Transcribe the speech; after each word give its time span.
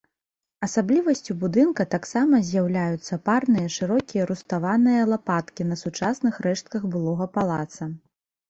Асаблівасцю 0.67 1.33
будынка 1.43 1.85
таксама 1.95 2.39
з'яўляюцца 2.47 3.19
парныя 3.29 3.67
шырокія 3.77 4.23
руставаныя 4.31 5.01
лапаткі 5.13 5.69
на 5.75 5.79
сучасных 5.83 6.33
рэштках 6.47 6.81
былога 6.97 7.25
палаца. 7.39 7.83